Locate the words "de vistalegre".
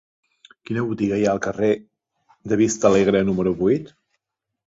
2.53-3.23